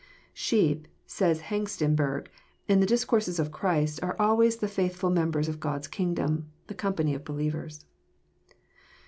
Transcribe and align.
"Sheep," 0.47 0.87
says 1.05 1.41
Hengstenberg," 1.41 2.25
in 2.67 2.79
the 2.79 2.87
discourses 2.87 3.37
of 3.37 3.51
Christ, 3.51 3.99
are 4.01 4.15
always 4.19 4.55
the 4.55 4.65
faithM 4.65 5.13
members 5.13 5.47
of 5.47 5.59
Grod*s 5.59 5.85
kingdom, 5.87 6.47
the 6.65 6.73
company 6.73 7.13
of 7.13 7.23
believers. 7.23 7.85